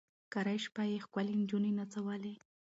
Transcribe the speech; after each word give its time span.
کرۍ 0.33 0.57
شپه 0.65 0.83
یې 0.91 0.97
ښکلي 1.05 1.33
نجوني 1.41 1.71
نڅولې 1.79 2.33